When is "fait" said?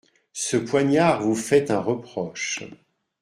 1.35-1.69